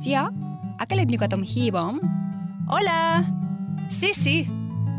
[0.00, 0.32] Sia,
[0.78, 2.00] aquel Tom Hibom.
[2.68, 3.22] Hola.
[3.90, 4.48] Sí, sí.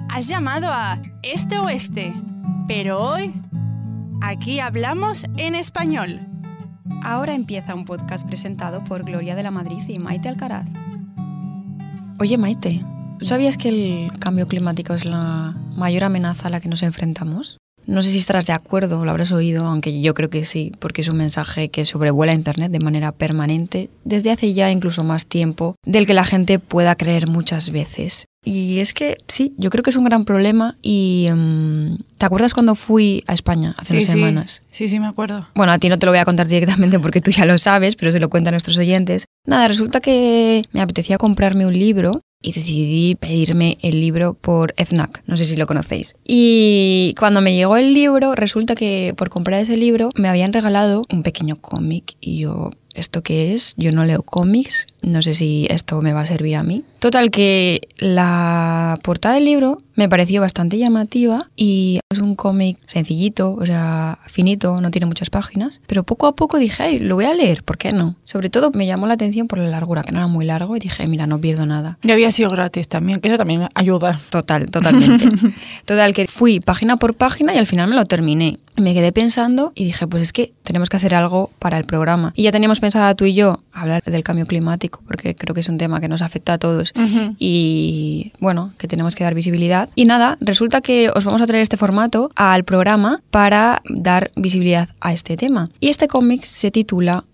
[0.10, 2.14] Has llamado a Este Oeste.
[2.68, 3.34] Pero hoy,
[4.22, 6.20] aquí hablamos en español.
[7.02, 10.68] Ahora empieza un podcast presentado por Gloria de la Madrid y Maite Alcaraz.
[12.20, 12.86] Oye, Maite,
[13.18, 17.61] ¿tú sabías que el cambio climático es la mayor amenaza a la que nos enfrentamos?
[17.88, 21.02] No sé si estarás de acuerdo, lo habrás oído, aunque yo creo que sí, porque
[21.02, 25.76] es un mensaje que sobrevuela Internet de manera permanente desde hace ya incluso más tiempo
[25.86, 28.26] del que la gente pueda creer muchas veces.
[28.44, 31.26] Y es que sí, yo creo que es un gran problema y...
[31.28, 34.62] em, ¿Te acuerdas cuando fui a España hace unas semanas?
[34.70, 35.48] Sí, sí, me acuerdo.
[35.56, 37.96] Bueno, a ti no te lo voy a contar directamente porque tú ya lo sabes,
[37.96, 39.26] pero se lo cuentan a nuestros oyentes.
[39.46, 45.24] Nada, resulta que me apetecía comprarme un libro y decidí pedirme el libro por FNAC,
[45.26, 46.16] no sé si lo conocéis.
[46.26, 51.06] Y cuando me llegó el libro, resulta que por comprar ese libro me habían regalado
[51.12, 53.74] un pequeño cómic y yo, ¿esto qué es?
[53.78, 56.84] Yo no leo cómics, no sé si esto me va a servir a mí.
[57.00, 63.54] Total que la portada del libro me pareció bastante llamativa y es un cómic sencillito,
[63.54, 67.26] o sea, finito, no tiene muchas páginas, pero poco a poco dije, ay, lo voy
[67.26, 68.16] a leer, ¿por qué no?
[68.24, 70.80] Sobre todo me llamó la atención por la largura, que no era muy largo, y
[70.80, 71.98] dije, mira, no pierdo nada.
[72.04, 74.20] Y había sido gratis también, que eso también ayuda.
[74.30, 75.30] Total, totalmente.
[75.86, 78.60] Total, que fui página por página y al final me lo terminé.
[78.82, 82.34] Me quedé pensando y dije, pues es que tenemos que hacer algo para el programa.
[82.36, 85.70] Y ya teníamos pensado tú y yo hablar del cambio climático, porque creo que es
[85.70, 86.92] un tema que nos afecta a todos
[87.38, 89.88] y bueno, que tenemos que dar visibilidad.
[89.94, 94.90] Y nada, resulta que os vamos a traer este formato al programa para dar visibilidad
[95.00, 95.70] a este tema.
[95.80, 97.26] Y este cómic se titula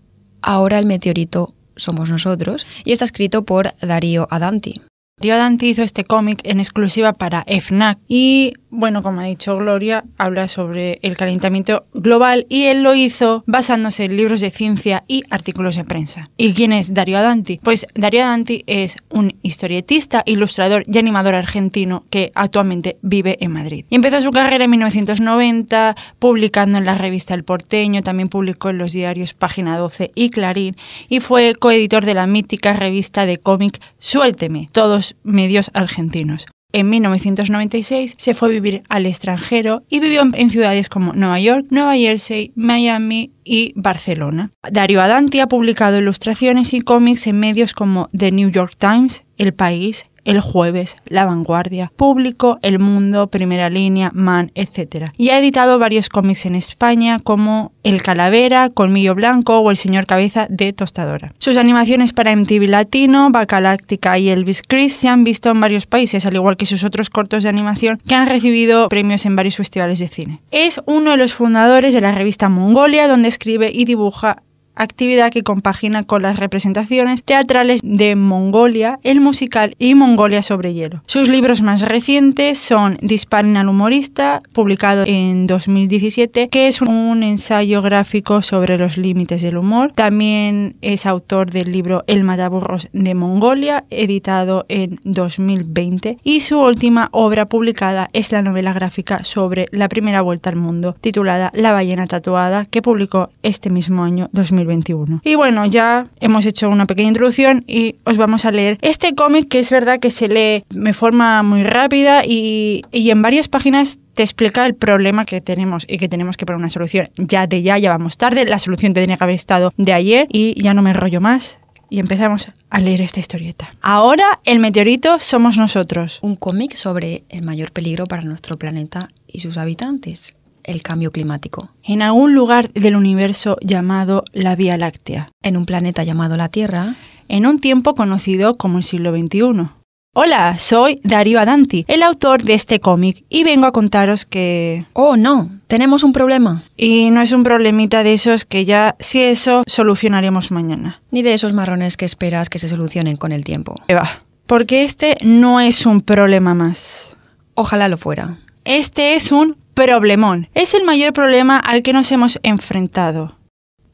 [0.42, 4.82] Ahora el meteorito somos nosotros y está escrito por Darío Adanti.
[5.20, 10.04] Rio Dante hizo este cómic en exclusiva para FNAC y, bueno, como ha dicho Gloria,
[10.16, 15.24] habla sobre el calentamiento global y él lo hizo basándose en libros de ciencia y
[15.28, 16.30] artículos de prensa.
[16.36, 17.58] ¿Y quién es Dario Adanti?
[17.62, 23.86] Pues Dario Adanti es un historietista, ilustrador y animador argentino que actualmente vive en Madrid.
[23.90, 28.78] Y empezó su carrera en 1990 publicando en la revista El Porteño, también publicó en
[28.78, 30.76] los diarios Página 12 y Clarín
[31.08, 36.46] y fue coeditor de la mítica revista de cómic Suélteme, todos medios argentinos.
[36.70, 41.66] En 1996 se fue a vivir al extranjero y vivió en ciudades como Nueva York,
[41.70, 44.50] Nueva Jersey, Miami y Barcelona.
[44.70, 49.54] Dario Adanti ha publicado ilustraciones y cómics en medios como The New York Times, El
[49.54, 55.10] País, el Jueves, La Vanguardia, Público, El Mundo, Primera Línea, Man, etc.
[55.16, 60.04] Y ha editado varios cómics en España como El Calavera, Colmillo Blanco o El Señor
[60.04, 61.32] Cabeza de Tostadora.
[61.38, 66.26] Sus animaciones para MTV Latino, Bacaláctica y Elvis Chris se han visto en varios países,
[66.26, 69.98] al igual que sus otros cortos de animación que han recibido premios en varios festivales
[69.98, 70.40] de cine.
[70.50, 74.42] Es uno de los fundadores de la revista Mongolia, donde escribe y dibuja
[74.78, 81.02] actividad que compagina con las representaciones teatrales de Mongolia, el musical y Mongolia sobre hielo.
[81.06, 87.82] Sus libros más recientes son Disparen al humorista, publicado en 2017, que es un ensayo
[87.82, 89.92] gráfico sobre los límites del humor.
[89.94, 96.18] También es autor del libro El mataburros de Mongolia, editado en 2020.
[96.22, 100.96] Y su última obra publicada es la novela gráfica sobre la primera vuelta al mundo,
[101.00, 104.28] titulada La ballena tatuada, que publicó este mismo año
[104.68, 105.20] 2021.
[105.24, 109.48] Y bueno, ya hemos hecho una pequeña introducción y os vamos a leer este cómic
[109.48, 113.98] que es verdad que se lee de forma muy rápida y, y en varias páginas
[114.14, 117.62] te explica el problema que tenemos y que tenemos que poner una solución ya de
[117.62, 120.82] ya, ya vamos tarde, la solución tendría que haber estado de ayer y ya no
[120.82, 121.58] me enrollo más.
[121.90, 123.74] Y empezamos a leer esta historieta.
[123.80, 126.18] Ahora el meteorito somos nosotros.
[126.20, 130.34] Un cómic sobre el mayor peligro para nuestro planeta y sus habitantes,
[130.68, 131.70] el cambio climático.
[131.82, 135.30] En algún lugar del universo llamado la Vía Láctea.
[135.42, 136.96] En un planeta llamado la Tierra,
[137.28, 139.70] en un tiempo conocido como el siglo XXI.
[140.14, 144.84] Hola, soy Darío Adanti, el autor de este cómic, y vengo a contaros que...
[144.92, 146.64] Oh, no, tenemos un problema.
[146.76, 151.02] Y no es un problemita de esos que ya, si eso, solucionaremos mañana.
[151.10, 153.76] Ni de esos marrones que esperas que se solucionen con el tiempo.
[153.86, 157.16] Eva, porque este no es un problema más.
[157.54, 158.38] Ojalá lo fuera.
[158.64, 160.48] Este es un problemón.
[160.54, 163.36] Es el mayor problema al que nos hemos enfrentado.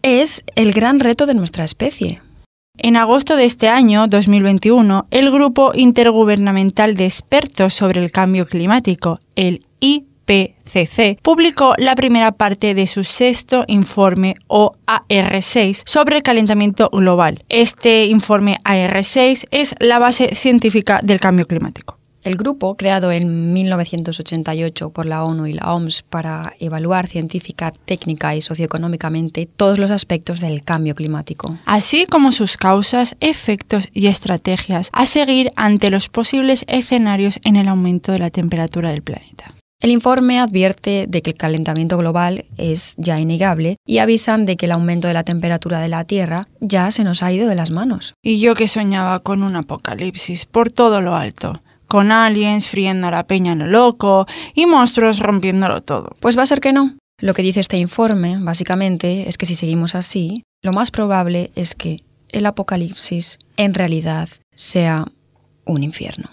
[0.00, 2.22] Es el gran reto de nuestra especie.
[2.78, 9.20] En agosto de este año, 2021, el Grupo Intergubernamental de Expertos sobre el Cambio Climático,
[9.36, 16.88] el IPCC, publicó la primera parte de su sexto informe o AR6 sobre el calentamiento
[16.88, 17.44] global.
[17.50, 21.98] Este informe AR6 es la base científica del cambio climático.
[22.24, 28.34] El grupo, creado en 1988 por la ONU y la OMS para evaluar científica, técnica
[28.34, 31.58] y socioeconómicamente todos los aspectos del cambio climático.
[31.66, 37.68] Así como sus causas, efectos y estrategias a seguir ante los posibles escenarios en el
[37.68, 39.54] aumento de la temperatura del planeta.
[39.80, 44.64] El informe advierte de que el calentamiento global es ya innegable y avisan de que
[44.64, 47.70] el aumento de la temperatura de la Tierra ya se nos ha ido de las
[47.70, 48.14] manos.
[48.22, 51.60] Y yo que soñaba con un apocalipsis por todo lo alto
[51.94, 56.16] con aliens friendo la peña en lo loco y monstruos rompiéndolo todo.
[56.18, 56.96] Pues va a ser que no.
[57.20, 61.76] Lo que dice este informe, básicamente, es que si seguimos así, lo más probable es
[61.76, 65.04] que el apocalipsis en realidad sea
[65.64, 66.30] un infierno.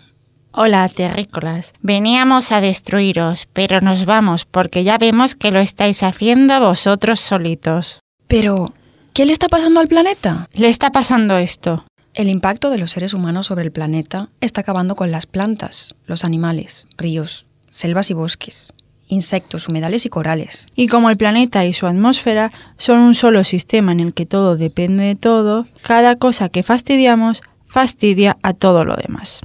[0.52, 1.74] Hola, terrícolas.
[1.84, 8.00] Veníamos a destruiros, pero nos vamos porque ya vemos que lo estáis haciendo vosotros solitos.
[8.25, 8.74] Pero,
[9.13, 10.50] ¿qué le está pasando al planeta?
[10.54, 11.86] Le está pasando esto.
[12.13, 16.25] El impacto de los seres humanos sobre el planeta está acabando con las plantas, los
[16.25, 18.74] animales, ríos, selvas y bosques,
[19.08, 20.68] insectos, humedales y corales.
[20.75, 24.58] Y como el planeta y su atmósfera son un solo sistema en el que todo
[24.58, 29.40] depende de todo, cada cosa que fastidiamos fastidia a todo lo demás.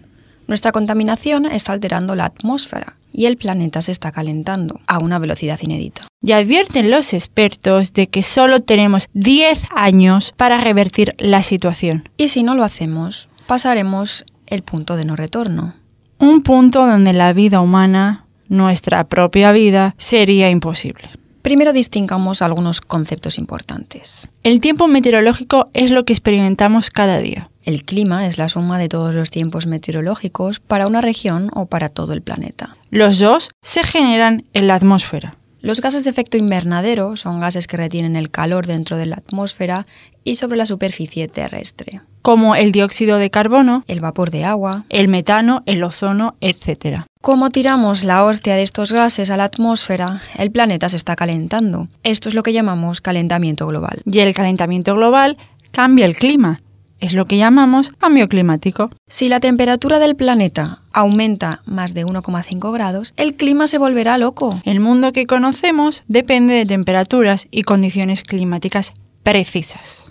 [0.49, 5.59] Nuestra contaminación está alterando la atmósfera y el planeta se está calentando a una velocidad
[5.63, 6.07] inédita.
[6.23, 12.11] Y advierten los expertos de que solo tenemos 10 años para revertir la situación.
[12.19, 15.75] Y si no lo hacemos, pasaremos el punto de no retorno.
[16.19, 21.09] Un punto donde la vida humana, nuestra propia vida, sería imposible.
[21.41, 24.29] Primero distingamos algunos conceptos importantes.
[24.43, 27.49] El tiempo meteorológico es lo que experimentamos cada día.
[27.67, 31.89] El clima es la suma de todos los tiempos meteorológicos para una región o para
[31.89, 32.77] todo el planeta.
[32.91, 35.35] Los dos se generan en la atmósfera.
[35.63, 39.85] Los gases de efecto invernadero son gases que retienen el calor dentro de la atmósfera
[40.23, 45.09] y sobre la superficie terrestre, como el dióxido de carbono, el vapor de agua, el
[45.09, 47.01] metano, el ozono, etc.
[47.21, 51.89] Como tiramos la hostia de estos gases a la atmósfera, el planeta se está calentando.
[52.05, 54.03] Esto es lo que llamamos calentamiento global.
[54.05, 55.37] Y el calentamiento global
[55.73, 56.61] cambia el clima.
[56.99, 58.91] Es lo que llamamos cambio climático.
[59.07, 64.61] Si la temperatura del planeta aumenta más de 1,5 grados, el clima se volverá loco.
[64.65, 70.11] El mundo que conocemos depende de temperaturas y condiciones climáticas precisas.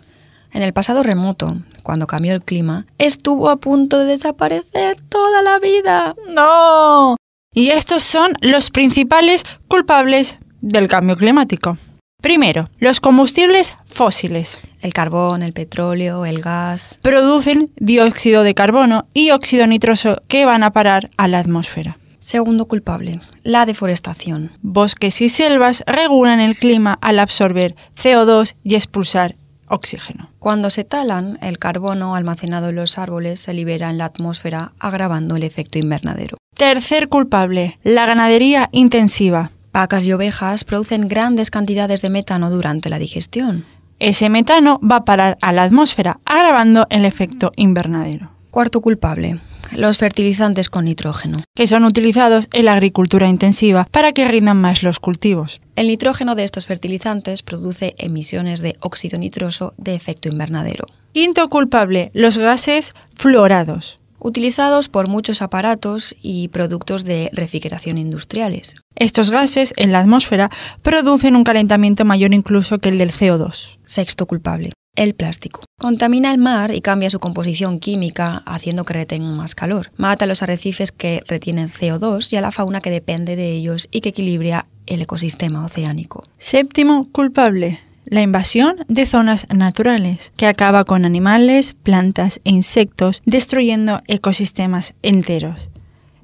[0.51, 5.59] En el pasado remoto, cuando cambió el clima, estuvo a punto de desaparecer toda la
[5.59, 6.15] vida.
[6.29, 7.17] ¡No!
[7.53, 11.77] Y estos son los principales culpables del cambio climático.
[12.25, 14.59] Primero, los combustibles fósiles.
[14.81, 16.97] El carbón, el petróleo, el gas.
[17.03, 21.99] Producen dióxido de carbono y óxido nitroso que van a parar a la atmósfera.
[22.17, 24.49] Segundo culpable, la deforestación.
[24.63, 29.35] Bosques y selvas regulan el clima al absorber CO2 y expulsar
[29.67, 30.31] oxígeno.
[30.39, 35.35] Cuando se talan, el carbono almacenado en los árboles se libera en la atmósfera agravando
[35.35, 36.37] el efecto invernadero.
[36.57, 39.51] Tercer culpable, la ganadería intensiva.
[39.75, 43.65] Vacas y ovejas producen grandes cantidades de metano durante la digestión.
[43.99, 48.31] Ese metano va a parar a la atmósfera, agravando el efecto invernadero.
[48.51, 49.41] Cuarto culpable,
[49.75, 54.81] los fertilizantes con nitrógeno, que son utilizados en la agricultura intensiva para que rindan más
[54.81, 55.59] los cultivos.
[55.75, 60.85] El nitrógeno de estos fertilizantes produce emisiones de óxido nitroso de efecto invernadero.
[61.11, 68.75] Quinto culpable, los gases fluorados utilizados por muchos aparatos y productos de refrigeración industriales.
[68.95, 70.49] Estos gases en la atmósfera
[70.81, 73.77] producen un calentamiento mayor incluso que el del CO2.
[73.83, 75.61] Sexto culpable, el plástico.
[75.79, 79.91] Contamina el mar y cambia su composición química, haciendo que retengan más calor.
[79.95, 83.87] Mata a los arrecifes que retienen CO2 y a la fauna que depende de ellos
[83.91, 86.25] y que equilibra el ecosistema oceánico.
[86.39, 94.01] Séptimo culpable, la invasión de zonas naturales, que acaba con animales, plantas e insectos, destruyendo
[94.07, 95.69] ecosistemas enteros.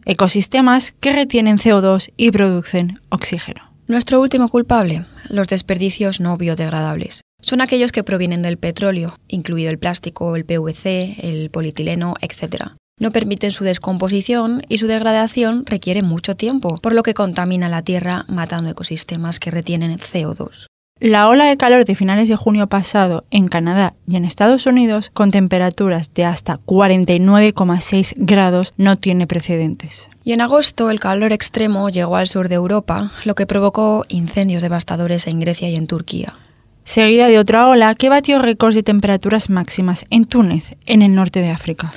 [0.06, 3.72] Ecosistemas que retienen CO2 y producen oxígeno.
[3.88, 7.22] Nuestro último culpable, los desperdicios no biodegradables.
[7.42, 12.74] Son aquellos que provienen del petróleo, incluido el plástico, el PVC, el polietileno, etc.
[13.00, 17.82] No permiten su descomposición y su degradación requiere mucho tiempo, por lo que contamina la
[17.82, 20.68] Tierra matando ecosistemas que retienen CO2.
[21.02, 25.10] La ola de calor de finales de junio pasado en Canadá y en Estados Unidos,
[25.12, 30.12] con temperaturas de hasta 49,6 grados, no tiene precedentes.
[30.24, 34.62] Y en agosto el calor extremo llegó al sur de Europa, lo que provocó incendios
[34.62, 36.36] devastadores en Grecia y en Turquía.
[36.84, 41.42] Seguida de otra ola que batió récords de temperaturas máximas en Túnez, en el norte
[41.42, 41.92] de África.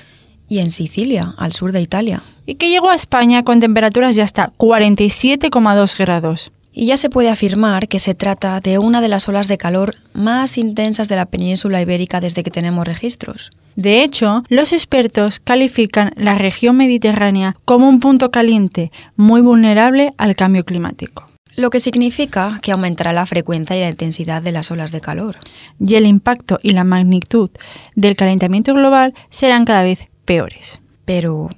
[0.49, 2.23] Y en Sicilia, al sur de Italia.
[2.46, 7.31] Y que llegó a España con temperaturas de hasta 47,2 grados y ya se puede
[7.31, 11.26] afirmar que se trata de una de las olas de calor más intensas de la
[11.26, 13.50] península ibérica desde que tenemos registros.
[13.76, 20.37] De hecho, los expertos califican la región mediterránea como un punto caliente muy vulnerable al
[20.37, 21.25] cambio climático.
[21.57, 25.37] Lo que significa que aumentará la frecuencia y la intensidad de las olas de calor.
[25.78, 27.50] Y el impacto y la magnitud
[27.95, 30.81] del calentamiento global serán cada vez peores.
[31.04, 31.50] Pero,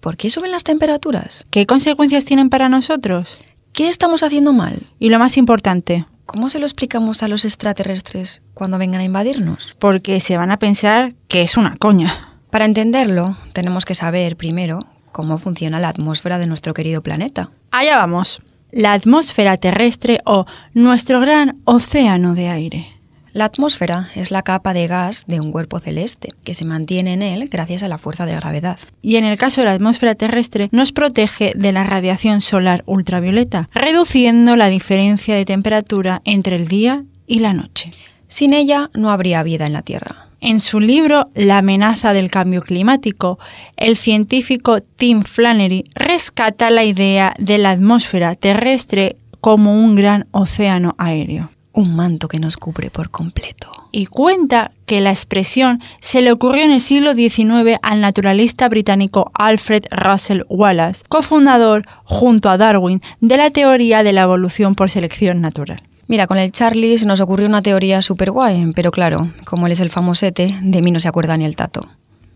[0.00, 1.46] ¿por qué suben las temperaturas?
[1.50, 3.38] ¿Qué consecuencias tienen para nosotros?
[3.72, 4.86] ¿Qué estamos haciendo mal?
[4.98, 9.74] Y lo más importante, ¿Cómo se lo explicamos a los extraterrestres cuando vengan a invadirnos?
[9.80, 12.38] porque se van a pensar que es una coña.
[12.50, 17.50] Para entenderlo, tenemos que saber primero cómo funciona la atmósfera de nuestro querido planeta.
[17.72, 18.42] Allá vamos.
[18.70, 22.99] La atmósfera terrestre o nuestro gran océano de aire.
[23.32, 27.22] La atmósfera es la capa de gas de un cuerpo celeste, que se mantiene en
[27.22, 28.76] él gracias a la fuerza de gravedad.
[29.02, 33.70] Y en el caso de la atmósfera terrestre nos protege de la radiación solar ultravioleta,
[33.72, 37.92] reduciendo la diferencia de temperatura entre el día y la noche.
[38.26, 40.26] Sin ella no habría vida en la Tierra.
[40.40, 43.38] En su libro La amenaza del cambio climático,
[43.76, 50.96] el científico Tim Flannery rescata la idea de la atmósfera terrestre como un gran océano
[50.98, 51.50] aéreo.
[51.72, 53.88] Un manto que nos cubre por completo.
[53.92, 59.30] Y cuenta que la expresión se le ocurrió en el siglo XIX al naturalista británico
[59.34, 65.40] Alfred Russel Wallace, cofundador, junto a Darwin, de la teoría de la evolución por selección
[65.40, 65.82] natural.
[66.08, 69.72] Mira, con el Charlie se nos ocurrió una teoría súper guay, pero claro, como él
[69.72, 71.88] es el famosete, de mí no se acuerda ni el tato.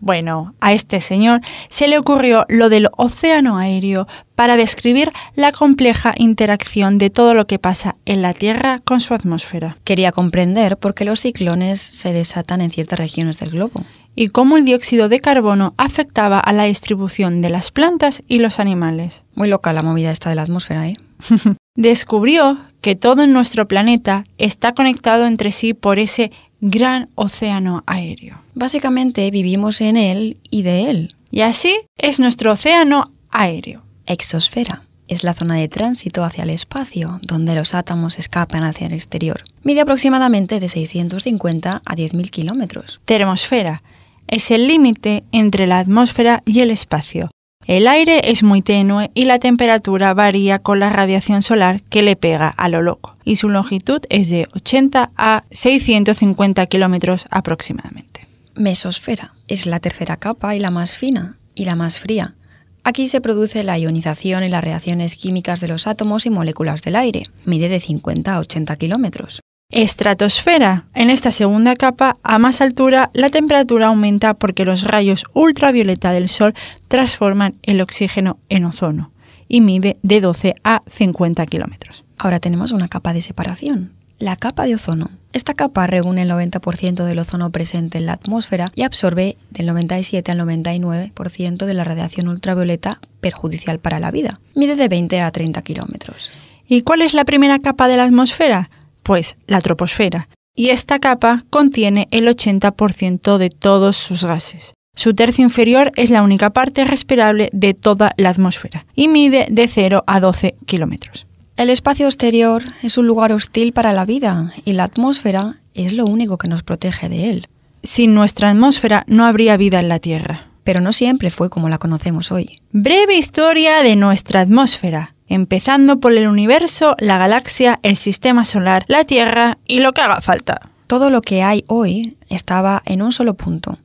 [0.05, 6.13] Bueno, a este señor se le ocurrió lo del océano aéreo para describir la compleja
[6.15, 10.93] interacción de todo lo que pasa en la Tierra con su atmósfera Quería comprender por
[10.93, 13.83] qué los ciclones se desatan en ciertas regiones del globo.
[14.15, 18.59] y cómo el dióxido de carbono afectaba a la distribución de las plantas y los
[18.59, 19.23] animales.
[19.33, 20.97] Muy loca la movida esta de la atmósfera, ¿eh?
[21.75, 26.31] Descubrió que todo en nuestro planeta está conectado entre sí por ese
[26.61, 28.44] gran océano aéreo.
[28.55, 31.15] Básicamente vivimos en él y de él.
[31.29, 33.83] Y así es nuestro océano aéreo.
[34.05, 38.93] Exosfera es la zona de tránsito hacia el espacio, donde los átomos escapan hacia el
[38.93, 39.43] exterior.
[39.63, 43.01] Mide aproximadamente de 650 a 10.000 kilómetros.
[43.05, 43.83] Termosfera
[44.27, 47.29] es el límite entre la atmósfera y el espacio.
[47.67, 52.15] El aire es muy tenue y la temperatura varía con la radiación solar que le
[52.15, 58.14] pega a lo loco, y su longitud es de 80 a 650 kilómetros aproximadamente.
[58.55, 62.35] Mesosfera es la tercera capa y la más fina y la más fría.
[62.83, 66.95] Aquí se produce la ionización y las reacciones químicas de los átomos y moléculas del
[66.95, 67.23] aire.
[67.43, 69.39] Mide de 50 a 80 kilómetros.
[69.71, 70.85] Estratosfera.
[70.93, 76.29] En esta segunda capa, a más altura, la temperatura aumenta porque los rayos ultravioleta del
[76.29, 76.53] Sol
[76.87, 79.11] transforman el oxígeno en ozono
[79.47, 82.05] y mide de 12 a 50 kilómetros.
[82.17, 85.09] Ahora tenemos una capa de separación, la capa de ozono.
[85.33, 90.31] Esta capa reúne el 90% del ozono presente en la atmósfera y absorbe del 97
[90.31, 94.39] al 99% de la radiación ultravioleta perjudicial para la vida.
[94.55, 96.31] Mide de 20 a 30 kilómetros.
[96.67, 98.69] ¿Y cuál es la primera capa de la atmósfera?
[99.03, 100.29] Pues la troposfera.
[100.55, 104.73] Y esta capa contiene el 80% de todos sus gases.
[104.95, 109.67] Su tercio inferior es la única parte respirable de toda la atmósfera y mide de
[109.67, 111.24] 0 a 12 kilómetros.
[111.57, 116.05] El espacio exterior es un lugar hostil para la vida y la atmósfera es lo
[116.05, 117.47] único que nos protege de él.
[117.81, 120.47] Sin nuestra atmósfera no habría vida en la Tierra.
[120.65, 122.59] Pero no siempre fue como la conocemos hoy.
[122.73, 129.05] Breve historia de nuestra atmósfera, empezando por el universo, la galaxia, el sistema solar, la
[129.05, 130.71] Tierra y lo que haga falta.
[130.87, 133.77] Todo lo que hay hoy estaba en un solo punto.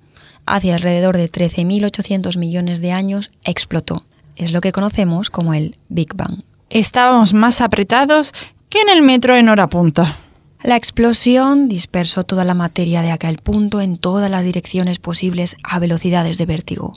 [0.44, 4.04] Hace alrededor de 13.800 millones de años explotó.
[4.34, 6.42] Es lo que conocemos como el Big Bang.
[6.70, 8.32] Estábamos más apretados
[8.68, 10.16] que en el metro en hora punta.
[10.62, 15.80] La explosión dispersó toda la materia de aquel punto en todas las direcciones posibles a
[15.80, 16.92] velocidades de vértigo.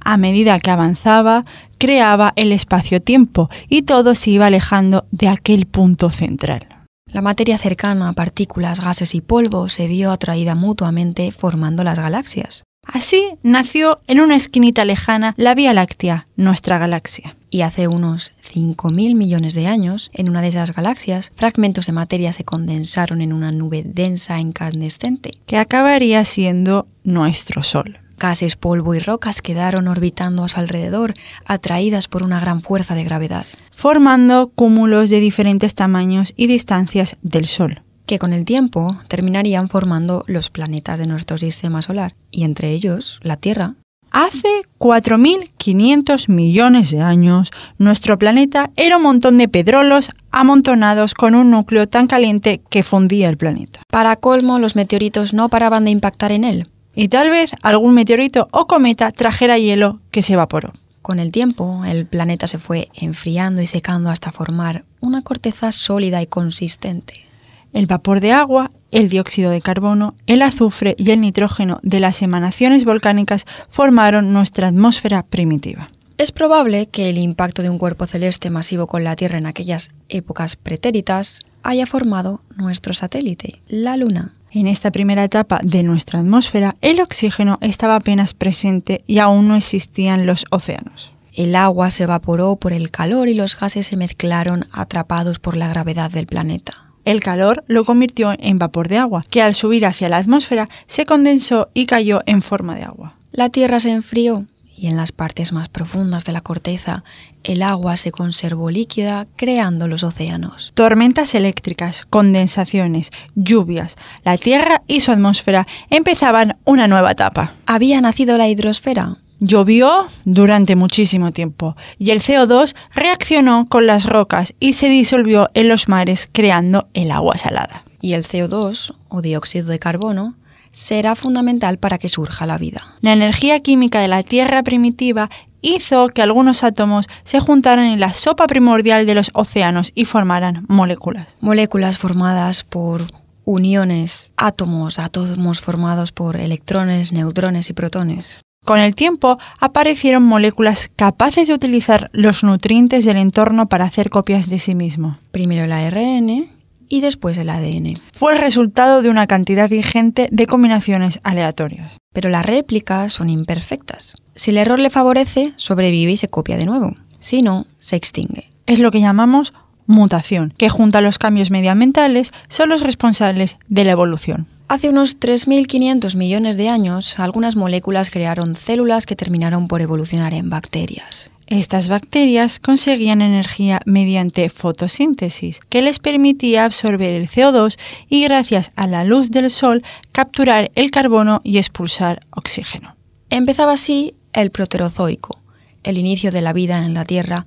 [0.00, 1.44] A medida que avanzaba,
[1.76, 6.68] creaba el espacio-tiempo y todo se iba alejando de aquel punto central.
[7.06, 12.62] La materia cercana, partículas, gases y polvo, se vio atraída mutuamente formando las galaxias.
[12.86, 17.36] Así nació en una esquinita lejana la Vía Láctea, nuestra galaxia.
[17.50, 22.32] Y hace unos 5.000 millones de años, en una de esas galaxias, fragmentos de materia
[22.32, 25.38] se condensaron en una nube densa e incandescente.
[25.46, 27.98] que acabaría siendo nuestro Sol.
[28.18, 31.14] Gases, polvo y rocas quedaron orbitando a su alrededor,
[31.46, 37.46] atraídas por una gran fuerza de gravedad, formando cúmulos de diferentes tamaños y distancias del
[37.46, 37.82] Sol.
[38.06, 43.20] que con el tiempo terminarían formando los planetas de nuestro sistema solar, y entre ellos
[43.22, 43.76] la Tierra.
[44.12, 44.48] Hace
[44.78, 51.88] 4.500 millones de años, nuestro planeta era un montón de pedrolos amontonados con un núcleo
[51.88, 53.82] tan caliente que fundía el planeta.
[53.88, 56.68] Para colmo, los meteoritos no paraban de impactar en él.
[56.92, 60.72] Y tal vez algún meteorito o cometa trajera hielo que se evaporó.
[61.02, 66.20] Con el tiempo, el planeta se fue enfriando y secando hasta formar una corteza sólida
[66.20, 67.26] y consistente.
[67.72, 72.22] El vapor de agua, el dióxido de carbono, el azufre y el nitrógeno de las
[72.22, 75.90] emanaciones volcánicas formaron nuestra atmósfera primitiva.
[76.18, 79.90] Es probable que el impacto de un cuerpo celeste masivo con la Tierra en aquellas
[80.08, 84.34] épocas pretéritas haya formado nuestro satélite, la Luna.
[84.50, 89.54] En esta primera etapa de nuestra atmósfera, el oxígeno estaba apenas presente y aún no
[89.54, 91.12] existían los océanos.
[91.32, 95.68] El agua se evaporó por el calor y los gases se mezclaron atrapados por la
[95.68, 96.89] gravedad del planeta.
[97.04, 101.06] El calor lo convirtió en vapor de agua, que al subir hacia la atmósfera se
[101.06, 103.14] condensó y cayó en forma de agua.
[103.32, 107.04] La Tierra se enfrió y en las partes más profundas de la corteza
[107.42, 110.72] el agua se conservó líquida creando los océanos.
[110.74, 117.54] Tormentas eléctricas, condensaciones, lluvias, la Tierra y su atmósfera empezaban una nueva etapa.
[117.66, 119.16] Había nacido la hidrosfera.
[119.42, 125.68] Llovió durante muchísimo tiempo y el CO2 reaccionó con las rocas y se disolvió en
[125.68, 127.84] los mares creando el agua salada.
[128.02, 130.34] Y el CO2, o dióxido de carbono,
[130.72, 132.82] será fundamental para que surja la vida.
[133.00, 135.30] La energía química de la Tierra primitiva
[135.62, 140.66] hizo que algunos átomos se juntaran en la sopa primordial de los océanos y formaran
[140.68, 141.38] moléculas.
[141.40, 143.04] Moléculas formadas por
[143.46, 148.42] uniones, átomos, átomos formados por electrones, neutrones y protones.
[148.70, 154.48] Con el tiempo aparecieron moléculas capaces de utilizar los nutrientes del entorno para hacer copias
[154.48, 155.18] de sí mismo.
[155.32, 156.48] Primero el ARN
[156.88, 157.94] y después el ADN.
[158.12, 161.94] Fue el resultado de una cantidad ingente de combinaciones aleatorias.
[162.12, 164.14] Pero las réplicas son imperfectas.
[164.36, 166.94] Si el error le favorece, sobrevive y se copia de nuevo.
[167.18, 168.52] Si no, se extingue.
[168.66, 169.52] Es lo que llamamos
[169.90, 174.46] mutación, que junto a los cambios medioambientales son los responsables de la evolución.
[174.68, 180.48] Hace unos 3.500 millones de años, algunas moléculas crearon células que terminaron por evolucionar en
[180.48, 181.30] bacterias.
[181.48, 187.76] Estas bacterias conseguían energía mediante fotosíntesis, que les permitía absorber el CO2
[188.08, 189.82] y gracias a la luz del sol
[190.12, 192.94] capturar el carbono y expulsar oxígeno.
[193.30, 195.40] Empezaba así el proterozoico,
[195.82, 197.46] el inicio de la vida en la Tierra,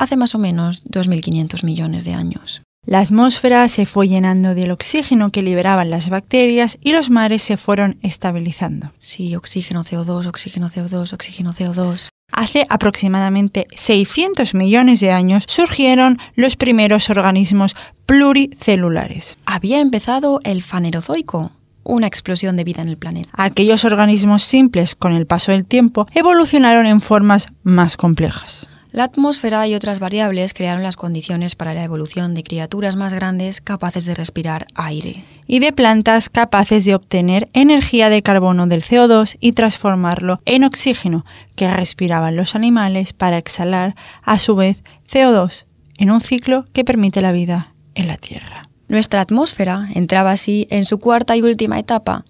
[0.00, 2.62] hace más o menos 2.500 millones de años.
[2.86, 7.58] La atmósfera se fue llenando del oxígeno que liberaban las bacterias y los mares se
[7.58, 8.92] fueron estabilizando.
[8.98, 12.08] Sí, oxígeno CO2, oxígeno CO2, oxígeno CO2.
[12.32, 19.36] Hace aproximadamente 600 millones de años surgieron los primeros organismos pluricelulares.
[19.44, 21.52] Había empezado el fanerozoico,
[21.84, 23.30] una explosión de vida en el planeta.
[23.34, 28.68] Aquellos organismos simples, con el paso del tiempo, evolucionaron en formas más complejas.
[28.92, 33.60] La atmósfera y otras variables crearon las condiciones para la evolución de criaturas más grandes
[33.60, 35.24] capaces de respirar aire.
[35.46, 41.24] Y de plantas capaces de obtener energía de carbono del CO2 y transformarlo en oxígeno
[41.54, 45.66] que respiraban los animales para exhalar a su vez CO2
[45.98, 48.68] en un ciclo que permite la vida en la Tierra.
[48.88, 52.24] Nuestra atmósfera entraba así en su cuarta y última etapa.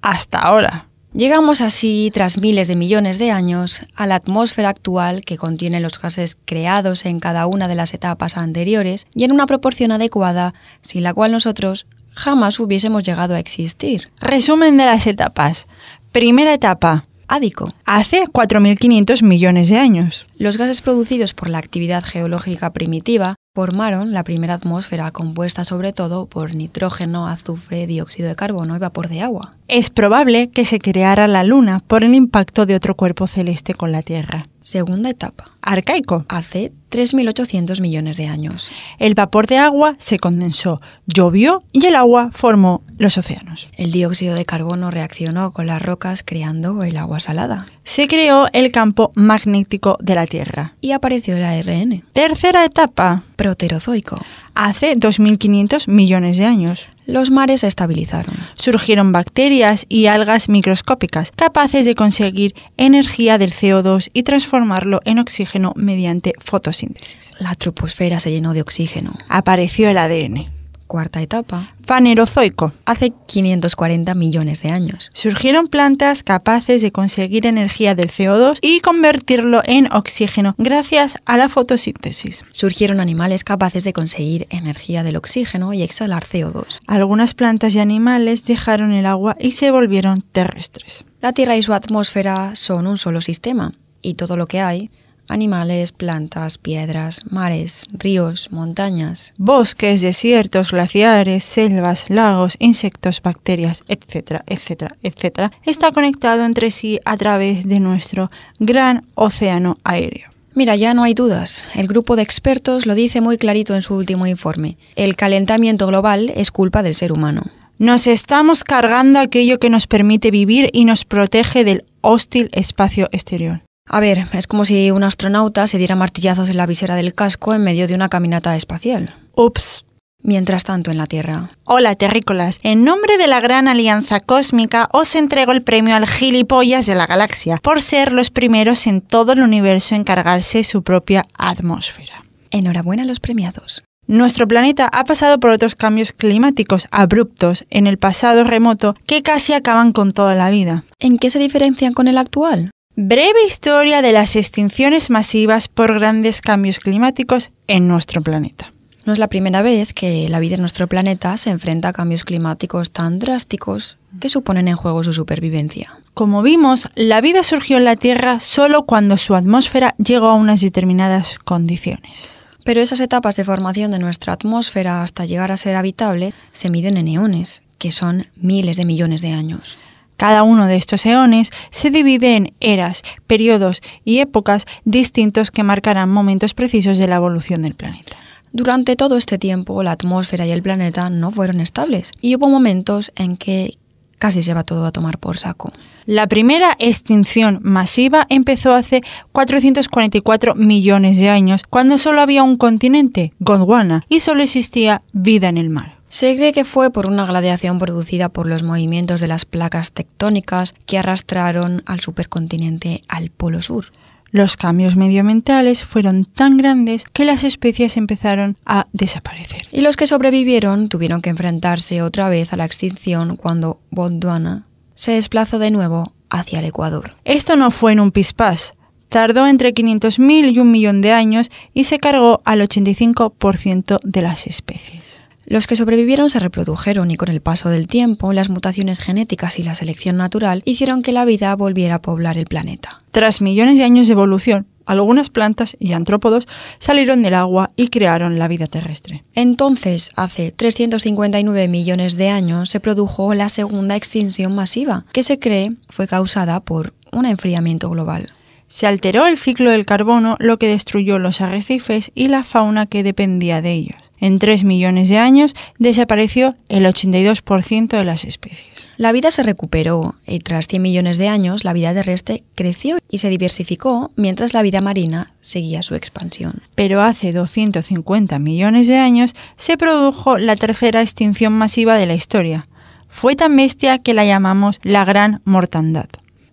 [0.00, 0.86] Hasta ahora.
[1.14, 6.00] Llegamos así, tras miles de millones de años, a la atmósfera actual que contiene los
[6.00, 11.02] gases creados en cada una de las etapas anteriores y en una proporción adecuada, sin
[11.02, 14.10] la cual nosotros jamás hubiésemos llegado a existir.
[14.20, 15.66] Resumen de las etapas.
[16.12, 17.06] Primera etapa.
[17.32, 17.72] Ádico.
[17.86, 20.26] Hace 4.500 millones de años.
[20.36, 26.26] Los gases producidos por la actividad geológica primitiva formaron la primera atmósfera compuesta sobre todo
[26.26, 29.54] por nitrógeno, azufre, dióxido de carbono y vapor de agua.
[29.66, 33.92] Es probable que se creara la Luna por el impacto de otro cuerpo celeste con
[33.92, 34.44] la Tierra.
[34.60, 35.44] Segunda etapa.
[35.62, 36.26] Arcaico.
[36.28, 38.70] Hace 3.800 millones de años.
[38.98, 43.68] El vapor de agua se condensó, llovió y el agua formó los océanos.
[43.76, 47.66] El dióxido de carbono reaccionó con las rocas creando el agua salada.
[47.84, 50.74] Se creó el campo magnético de la Tierra.
[50.80, 52.04] Y apareció el ARN.
[52.12, 53.22] Tercera etapa.
[53.36, 54.20] Proterozoico.
[54.54, 56.88] Hace 2.500 millones de años.
[57.06, 58.36] Los mares se estabilizaron.
[58.54, 65.72] Surgieron bacterias y algas microscópicas capaces de conseguir energía del CO2 y transformarlo en oxígeno
[65.76, 67.32] mediante fotosíntesis.
[67.40, 69.14] La troposfera se llenó de oxígeno.
[69.28, 70.61] Apareció el ADN.
[70.92, 71.74] Cuarta etapa.
[71.86, 72.74] Fanerozoico.
[72.84, 75.10] Hace 540 millones de años.
[75.14, 81.48] Surgieron plantas capaces de conseguir energía del CO2 y convertirlo en oxígeno gracias a la
[81.48, 82.44] fotosíntesis.
[82.50, 86.80] Surgieron animales capaces de conseguir energía del oxígeno y exhalar CO2.
[86.86, 91.06] Algunas plantas y animales dejaron el agua y se volvieron terrestres.
[91.22, 94.90] La Tierra y su atmósfera son un solo sistema, y todo lo que hay
[95.32, 99.32] Animales, plantas, piedras, mares, ríos, montañas.
[99.38, 107.16] Bosques, desiertos, glaciares, selvas, lagos, insectos, bacterias, etcétera, etcétera, etcétera, está conectado entre sí a
[107.16, 110.30] través de nuestro gran océano aéreo.
[110.54, 111.64] Mira, ya no hay dudas.
[111.74, 114.76] El grupo de expertos lo dice muy clarito en su último informe.
[114.96, 117.44] El calentamiento global es culpa del ser humano.
[117.78, 123.62] Nos estamos cargando aquello que nos permite vivir y nos protege del hostil espacio exterior.
[123.92, 127.52] A ver, es como si un astronauta se diera martillazos en la visera del casco
[127.52, 129.14] en medio de una caminata espacial.
[129.36, 129.84] Ups.
[130.22, 131.50] Mientras tanto, en la Tierra.
[131.64, 132.58] Hola, terrícolas.
[132.62, 137.06] En nombre de la gran alianza cósmica, os entrego el premio al gilipollas de la
[137.06, 142.24] galaxia por ser los primeros en todo el universo en cargarse su propia atmósfera.
[142.50, 143.84] Enhorabuena a los premiados.
[144.06, 149.52] Nuestro planeta ha pasado por otros cambios climáticos abruptos en el pasado remoto que casi
[149.52, 150.84] acaban con toda la vida.
[150.98, 152.70] ¿En qué se diferencian con el actual?
[152.94, 158.74] Breve historia de las extinciones masivas por grandes cambios climáticos en nuestro planeta.
[159.06, 162.24] No es la primera vez que la vida en nuestro planeta se enfrenta a cambios
[162.24, 165.90] climáticos tan drásticos que suponen en juego su supervivencia.
[166.12, 170.60] Como vimos, la vida surgió en la Tierra solo cuando su atmósfera llegó a unas
[170.60, 172.42] determinadas condiciones.
[172.62, 176.98] Pero esas etapas de formación de nuestra atmósfera hasta llegar a ser habitable se miden
[176.98, 179.78] en eones, que son miles de millones de años.
[180.22, 186.10] Cada uno de estos eones se divide en eras, periodos y épocas distintos que marcarán
[186.10, 188.16] momentos precisos de la evolución del planeta.
[188.52, 193.10] Durante todo este tiempo, la atmósfera y el planeta no fueron estables y hubo momentos
[193.16, 193.74] en que
[194.20, 195.72] casi se va todo a tomar por saco.
[196.06, 199.00] La primera extinción masiva empezó hace
[199.32, 205.58] 444 millones de años, cuando solo había un continente, Gondwana, y solo existía vida en
[205.58, 206.01] el mar.
[206.12, 210.74] Se cree que fue por una gladiación producida por los movimientos de las placas tectónicas
[210.84, 213.86] que arrastraron al supercontinente al Polo Sur.
[214.30, 219.62] Los cambios medioambientales fueron tan grandes que las especies empezaron a desaparecer.
[219.72, 225.12] Y los que sobrevivieron tuvieron que enfrentarse otra vez a la extinción cuando Gondwana se
[225.12, 227.16] desplazó de nuevo hacia el Ecuador.
[227.24, 228.74] Esto no fue en un pispás.
[229.08, 234.46] Tardó entre 500.000 y un millón de años y se cargó al 85% de las
[234.46, 235.21] especies.
[235.44, 239.62] Los que sobrevivieron se reprodujeron y con el paso del tiempo, las mutaciones genéticas y
[239.62, 243.02] la selección natural hicieron que la vida volviera a poblar el planeta.
[243.10, 248.38] Tras millones de años de evolución, algunas plantas y antrópodos salieron del agua y crearon
[248.38, 249.24] la vida terrestre.
[249.34, 255.72] Entonces, hace 359 millones de años, se produjo la segunda extinción masiva, que se cree
[255.88, 258.32] fue causada por un enfriamiento global.
[258.72, 263.02] Se alteró el ciclo del carbono, lo que destruyó los arrecifes y la fauna que
[263.02, 263.98] dependía de ellos.
[264.18, 268.86] En 3 millones de años desapareció el 82% de las especies.
[268.96, 273.18] La vida se recuperó y tras 100 millones de años la vida terrestre creció y
[273.18, 276.62] se diversificó mientras la vida marina seguía su expansión.
[276.74, 282.66] Pero hace 250 millones de años se produjo la tercera extinción masiva de la historia.
[283.10, 286.08] Fue tan bestia que la llamamos la Gran Mortandad.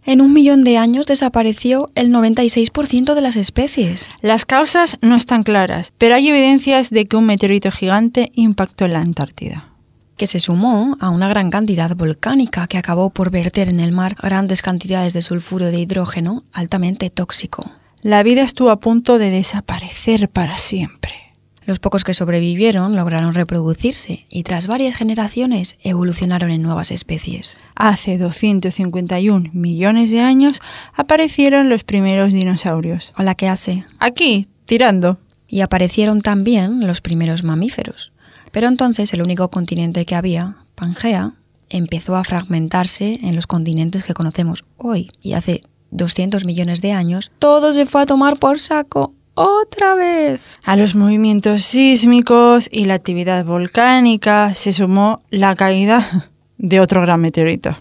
[0.05, 4.09] En un millón de años desapareció el 96% de las especies.
[4.21, 8.93] Las causas no están claras, pero hay evidencias de que un meteorito gigante impactó en
[8.93, 9.69] la Antártida
[10.19, 14.15] que se sumó a una gran cantidad volcánica que acabó por verter en el mar
[14.21, 17.71] grandes cantidades de sulfuro de hidrógeno altamente tóxico.
[18.01, 21.28] La vida estuvo a punto de desaparecer para siempre.
[21.69, 27.58] Los pocos que sobrevivieron lograron reproducirse y tras varias generaciones evolucionaron en nuevas especies.
[27.75, 30.62] Hace 251 millones de años
[30.95, 33.13] aparecieron los primeros dinosaurios.
[33.19, 33.86] Hola, ¿qué hace?
[33.99, 35.19] Aquí, tirando.
[35.47, 38.13] Y aparecieron también los primeros mamíferos.
[38.51, 41.36] Pero entonces el único continente que había, Pangea,
[41.69, 45.12] empezó a fragmentarse en los continentes que conocemos hoy.
[45.21, 50.58] Y hace 200 millones de años, todo se fue a tomar por saco otra vez.
[50.63, 57.21] A los movimientos sísmicos y la actividad volcánica se sumó la caída de otro gran
[57.21, 57.78] meteorito.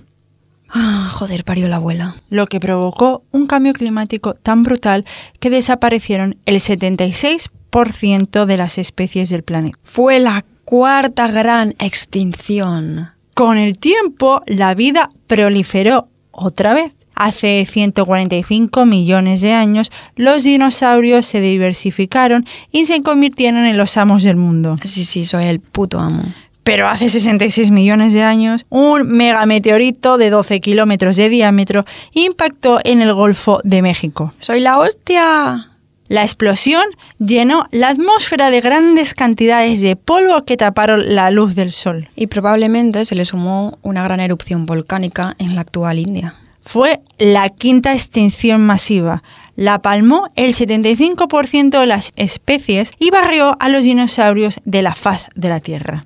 [0.71, 2.15] Ah, joder, parió la abuela.
[2.31, 5.05] Lo que provocó un cambio climático tan brutal
[5.41, 9.79] que desaparecieron el 76% de las especies del planeta.
[9.83, 13.09] Fue la cuarta gran extinción.
[13.35, 16.98] Con el tiempo, la vida proliferó otra vez.
[17.21, 24.23] Hace 145 millones de años, los dinosaurios se diversificaron y se convirtieron en los amos
[24.23, 24.77] del mundo.
[24.85, 26.23] Sí, sí, soy el puto amo.
[26.63, 33.03] Pero hace 66 millones de años, un megameteorito de 12 kilómetros de diámetro impactó en
[33.03, 34.31] el Golfo de México.
[34.39, 35.73] ¡Soy la hostia!
[36.07, 36.85] La explosión
[37.19, 42.11] llenó la atmósfera de grandes cantidades de polvo que taparon la luz del sol.
[42.15, 46.37] Y probablemente se le sumó una gran erupción volcánica en la actual India
[46.69, 49.23] fue la quinta extinción masiva,
[49.57, 55.29] la palmó el 75% de las especies y barrió a los dinosaurios de la faz
[55.35, 56.05] de la Tierra.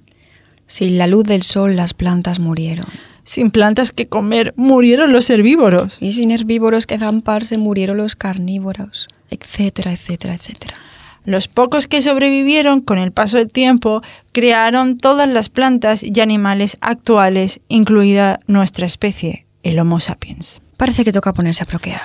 [0.69, 2.87] Sin la luz del sol las plantas murieron.
[3.25, 5.97] Sin plantas que comer murieron los herbívoros.
[5.99, 10.77] Y sin herbívoros que zamparse murieron los carnívoros, etcétera, etcétera, etcétera.
[11.25, 16.77] Los pocos que sobrevivieron con el paso del tiempo crearon todas las plantas y animales
[16.81, 20.61] actuales, incluida nuestra especie, el Homo sapiens.
[20.77, 22.01] Parece que toca ponerse a procrear.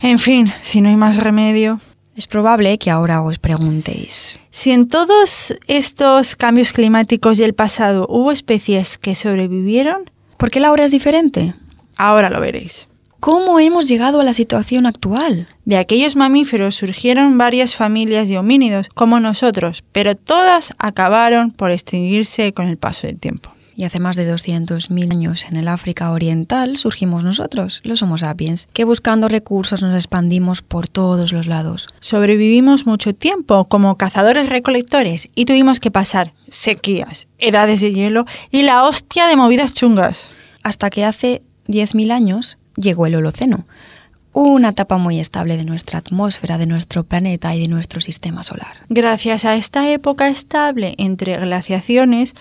[0.00, 1.80] En fin, si no hay más remedio.
[2.16, 4.36] Es probable que ahora os preguntéis.
[4.50, 10.72] Si en todos estos cambios climáticos del pasado hubo especies que sobrevivieron, ¿Por qué la
[10.72, 11.54] hora es diferente?
[11.96, 12.88] ahora lo veréis.
[13.20, 15.46] ¿Cómo hemos llegado a la situación actual?
[15.64, 22.52] De aquellos mamíferos surgieron varias familias de homínidos como nosotros, pero todas acabaron por extinguirse
[22.52, 23.52] con el paso del tiempo.
[23.76, 28.68] Y hace más de 200.000 años en el África Oriental surgimos nosotros, los Homo sapiens,
[28.72, 31.88] que buscando recursos nos expandimos por todos los lados.
[32.00, 38.62] Sobrevivimos mucho tiempo como cazadores recolectores y tuvimos que pasar sequías, edades de hielo y
[38.62, 40.30] la hostia de movidas chungas.
[40.62, 43.66] Hasta que hace 10.000 años llegó el Holoceno,
[44.32, 48.78] una etapa muy estable de nuestra atmósfera, de nuestro planeta y de nuestro sistema solar.
[48.88, 52.34] Gracias a esta época estable entre glaciaciones,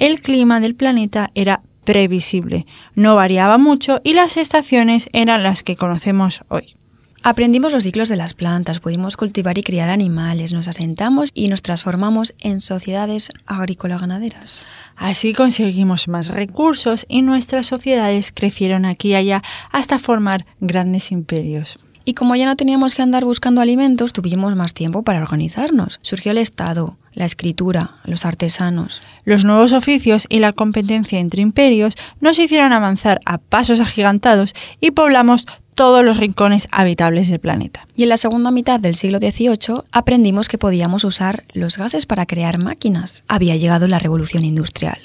[0.00, 5.76] el clima del planeta era previsible, no variaba mucho y las estaciones eran las que
[5.76, 6.74] conocemos hoy.
[7.22, 11.60] Aprendimos los ciclos de las plantas, pudimos cultivar y criar animales, nos asentamos y nos
[11.60, 14.62] transformamos en sociedades agrícola-ganaderas.
[14.96, 21.78] Así conseguimos más recursos y nuestras sociedades crecieron aquí y allá hasta formar grandes imperios.
[22.06, 25.98] Y como ya no teníamos que andar buscando alimentos, tuvimos más tiempo para organizarnos.
[26.00, 29.02] Surgió el Estado, la escritura, los artesanos.
[29.24, 34.92] Los nuevos oficios y la competencia entre imperios nos hicieron avanzar a pasos agigantados y
[34.92, 37.86] poblamos todos los rincones habitables del planeta.
[37.96, 42.26] Y en la segunda mitad del siglo XVIII aprendimos que podíamos usar los gases para
[42.26, 43.24] crear máquinas.
[43.28, 44.98] Había llegado la revolución industrial.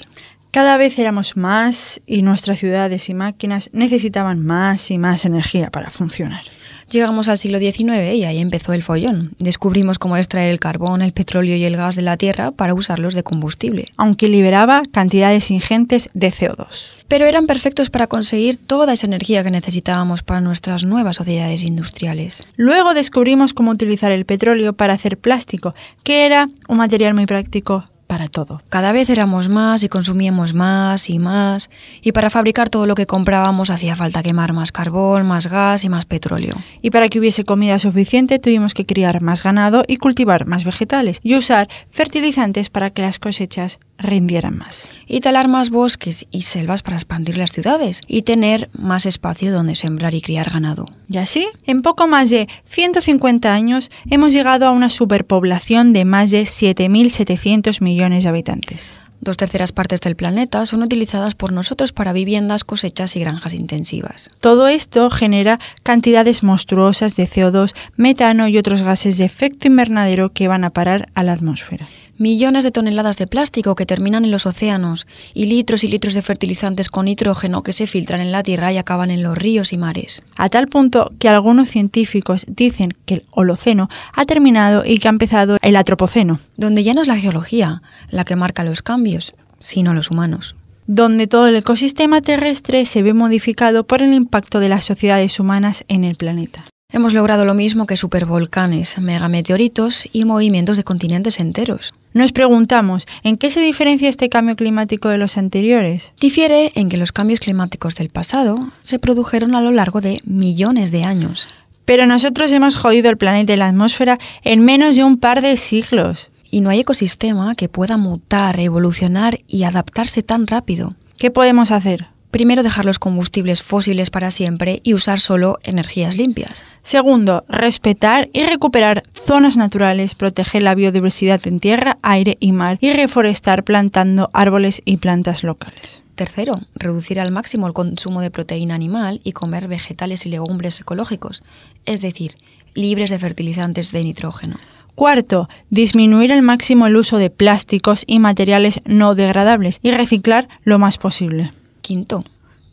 [0.50, 5.90] Cada vez éramos más y nuestras ciudades y máquinas necesitaban más y más energía para
[5.90, 6.42] funcionar.
[6.88, 9.32] Llegamos al siglo XIX y ahí empezó el follón.
[9.38, 13.14] Descubrimos cómo extraer el carbón, el petróleo y el gas de la tierra para usarlos
[13.14, 13.88] de combustible.
[13.96, 16.66] aunque liberaba cantidades ingentes de CO2.
[17.08, 22.44] Pero eran perfectos para conseguir toda esa energía que necesitábamos para nuestras nuevas sociedades industriales.
[22.56, 27.84] Luego descubrimos cómo utilizar el petróleo para hacer plástico, que era un material muy práctico
[28.06, 28.62] para todo.
[28.68, 31.70] Cada vez éramos más y consumíamos más y más,
[32.02, 35.88] y para fabricar todo lo que comprábamos hacía falta quemar más carbón, más gas y
[35.88, 36.56] más petróleo.
[36.82, 41.20] Y para que hubiese comida suficiente tuvimos que criar más ganado y cultivar más vegetales
[41.22, 44.94] y usar fertilizantes para que las cosechas rindieran más.
[45.06, 49.74] Y talar más bosques y selvas para expandir las ciudades y tener más espacio donde
[49.74, 50.86] sembrar y criar ganado.
[51.08, 56.30] Y así, en poco más de 150 años, hemos llegado a una superpoblación de más
[56.30, 59.00] de 7.700 millones de habitantes.
[59.20, 64.30] Dos terceras partes del planeta son utilizadas por nosotros para viviendas, cosechas y granjas intensivas.
[64.40, 70.48] Todo esto genera cantidades monstruosas de CO2, metano y otros gases de efecto invernadero que
[70.48, 71.86] van a parar a la atmósfera.
[72.18, 76.22] Millones de toneladas de plástico que terminan en los océanos y litros y litros de
[76.22, 79.76] fertilizantes con nitrógeno que se filtran en la tierra y acaban en los ríos y
[79.76, 80.22] mares.
[80.34, 85.10] A tal punto que algunos científicos dicen que el Holoceno ha terminado y que ha
[85.10, 89.92] empezado el Antropoceno, Donde ya no es la geología la que marca los cambios, sino
[89.92, 90.56] los humanos.
[90.86, 95.84] donde todo el ecosistema terrestre se ve modificado por el impacto de las sociedades humanas
[95.88, 96.64] en el planeta.
[96.92, 101.92] Hemos logrado lo mismo que supervolcanes, megameteoritos y movimientos de continentes enteros.
[102.16, 106.14] Nos preguntamos, ¿en qué se diferencia este cambio climático de los anteriores?
[106.18, 110.90] Difiere en que los cambios climáticos del pasado se produjeron a lo largo de millones
[110.92, 111.46] de años.
[111.84, 115.58] Pero nosotros hemos jodido el planeta y la atmósfera en menos de un par de
[115.58, 116.30] siglos.
[116.50, 120.94] Y no hay ecosistema que pueda mutar, evolucionar y adaptarse tan rápido.
[121.18, 122.06] ¿Qué podemos hacer?
[122.36, 126.66] Primero, dejar los combustibles fósiles para siempre y usar solo energías limpias.
[126.82, 132.92] Segundo, respetar y recuperar zonas naturales, proteger la biodiversidad en tierra, aire y mar y
[132.92, 136.02] reforestar plantando árboles y plantas locales.
[136.14, 141.42] Tercero, reducir al máximo el consumo de proteína animal y comer vegetales y legumbres ecológicos,
[141.86, 142.36] es decir,
[142.74, 144.56] libres de fertilizantes de nitrógeno.
[144.94, 150.78] Cuarto, disminuir al máximo el uso de plásticos y materiales no degradables y reciclar lo
[150.78, 151.50] más posible.
[151.86, 152.20] Quinto,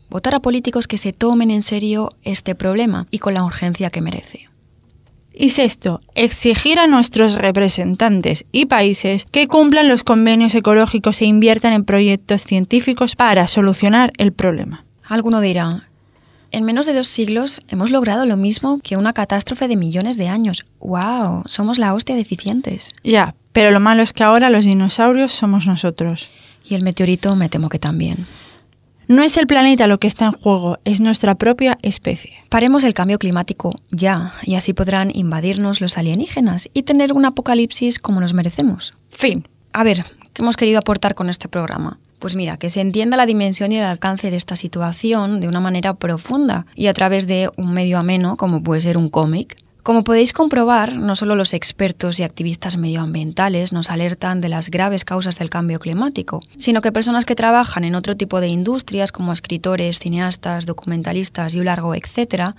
[0.09, 4.01] votar a políticos que se tomen en serio este problema y con la urgencia que
[4.01, 4.49] merece.
[5.35, 11.73] Y sexto, exigir a nuestros representantes y países que cumplan los convenios ecológicos e inviertan
[11.73, 14.83] en proyectos científicos para solucionar el problema.
[15.03, 15.87] Alguno dirá,
[16.49, 20.27] En menos de dos siglos hemos logrado lo mismo que una catástrofe de millones de
[20.27, 20.65] años.
[20.79, 21.43] ¡Wow!
[21.45, 22.95] Somos la hostia de eficientes.
[23.03, 26.31] Ya, pero lo malo es que ahora los dinosaurios somos nosotros.
[26.67, 28.25] Y el meteorito me temo que también.
[29.07, 32.43] No es el planeta lo que está en juego, es nuestra propia especie.
[32.49, 37.99] Paremos el cambio climático ya, y así podrán invadirnos los alienígenas y tener un apocalipsis
[37.99, 38.93] como nos merecemos.
[39.09, 39.47] Fin.
[39.73, 41.99] A ver, ¿qué hemos querido aportar con este programa?
[42.19, 45.59] Pues mira, que se entienda la dimensión y el alcance de esta situación de una
[45.59, 49.57] manera profunda y a través de un medio ameno como puede ser un cómic.
[49.83, 55.03] Como podéis comprobar, no solo los expertos y activistas medioambientales nos alertan de las graves
[55.03, 59.33] causas del cambio climático, sino que personas que trabajan en otro tipo de industrias como
[59.33, 62.55] escritores, cineastas, documentalistas y un largo etcétera,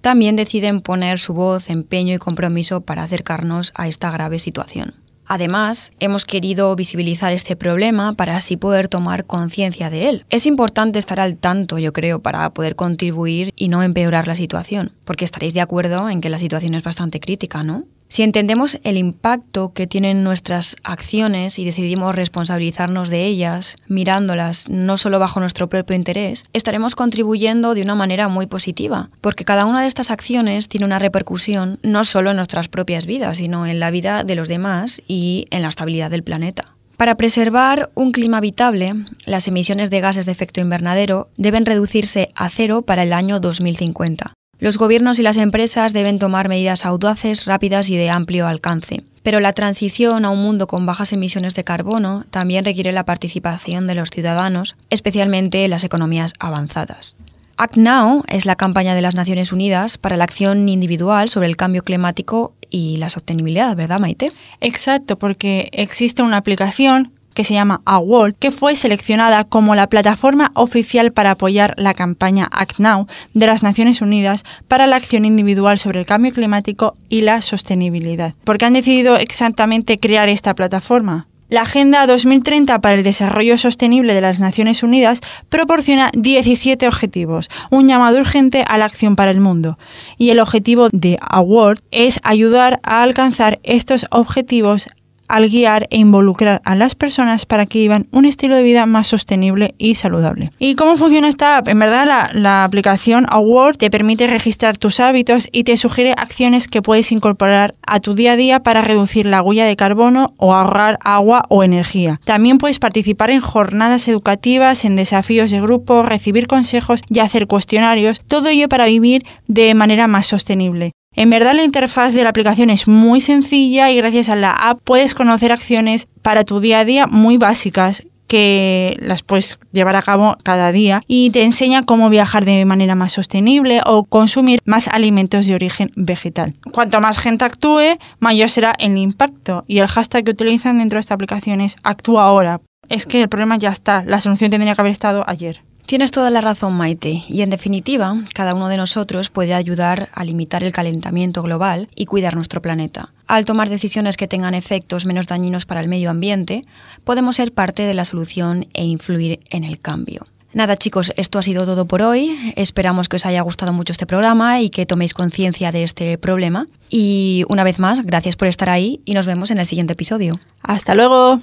[0.00, 4.94] también deciden poner su voz, empeño y compromiso para acercarnos a esta grave situación.
[5.32, 10.24] Además, hemos querido visibilizar este problema para así poder tomar conciencia de él.
[10.28, 14.90] Es importante estar al tanto, yo creo, para poder contribuir y no empeorar la situación,
[15.04, 17.84] porque estaréis de acuerdo en que la situación es bastante crítica, ¿no?
[18.10, 24.96] Si entendemos el impacto que tienen nuestras acciones y decidimos responsabilizarnos de ellas, mirándolas no
[24.96, 29.82] solo bajo nuestro propio interés, estaremos contribuyendo de una manera muy positiva, porque cada una
[29.82, 33.92] de estas acciones tiene una repercusión no solo en nuestras propias vidas, sino en la
[33.92, 36.74] vida de los demás y en la estabilidad del planeta.
[36.96, 38.92] Para preservar un clima habitable,
[39.24, 44.34] las emisiones de gases de efecto invernadero deben reducirse a cero para el año 2050.
[44.60, 49.02] Los gobiernos y las empresas deben tomar medidas audaces, rápidas y de amplio alcance.
[49.22, 53.86] Pero la transición a un mundo con bajas emisiones de carbono también requiere la participación
[53.86, 57.16] de los ciudadanos, especialmente en las economías avanzadas.
[57.56, 61.56] Act Now es la campaña de las Naciones Unidas para la acción individual sobre el
[61.56, 64.30] cambio climático y la sostenibilidad, ¿verdad, Maite?
[64.60, 70.52] Exacto, porque existe una aplicación que se llama AWORD, que fue seleccionada como la plataforma
[70.54, 75.78] oficial para apoyar la campaña Act Now de las Naciones Unidas para la acción individual
[75.78, 78.34] sobre el cambio climático y la sostenibilidad.
[78.44, 81.28] ¿Por qué han decidido exactamente crear esta plataforma?
[81.48, 87.88] La Agenda 2030 para el Desarrollo Sostenible de las Naciones Unidas proporciona 17 objetivos, un
[87.88, 89.78] llamado urgente a la acción para el mundo.
[90.18, 94.90] Y el objetivo de AWORD es ayudar a alcanzar estos objetivos
[95.30, 99.06] al guiar e involucrar a las personas para que vivan un estilo de vida más
[99.06, 100.50] sostenible y saludable.
[100.58, 101.68] ¿Y cómo funciona esta app?
[101.68, 106.82] En verdad, la, aplicación Award te permite registrar tus hábitos y te sugiere acciones que
[106.82, 110.98] puedes incorporar a tu día a día para reducir la huella de carbono o ahorrar
[111.02, 112.20] agua o energía.
[112.24, 118.20] También puedes participar en jornadas educativas, en desafíos de grupo, recibir consejos y hacer cuestionarios,
[118.26, 120.92] todo ello para vivir de manera más sostenible.
[121.16, 124.78] En verdad la interfaz de la aplicación es muy sencilla y gracias a la app
[124.84, 130.02] puedes conocer acciones para tu día a día muy básicas que las puedes llevar a
[130.02, 134.86] cabo cada día y te enseña cómo viajar de manera más sostenible o consumir más
[134.86, 136.54] alimentos de origen vegetal.
[136.70, 141.00] Cuanto más gente actúe, mayor será el impacto y el hashtag que utilizan dentro de
[141.00, 142.60] esta aplicación es actúa ahora.
[142.88, 145.62] Es que el problema ya está, la solución tendría que haber estado ayer.
[145.86, 150.24] Tienes toda la razón, Maite, y en definitiva, cada uno de nosotros puede ayudar a
[150.24, 153.12] limitar el calentamiento global y cuidar nuestro planeta.
[153.26, 156.64] Al tomar decisiones que tengan efectos menos dañinos para el medio ambiente,
[157.04, 160.26] podemos ser parte de la solución e influir en el cambio.
[160.52, 162.36] Nada chicos, esto ha sido todo por hoy.
[162.56, 166.66] Esperamos que os haya gustado mucho este programa y que toméis conciencia de este problema.
[166.88, 170.40] Y una vez más, gracias por estar ahí y nos vemos en el siguiente episodio.
[170.62, 171.40] Hasta luego.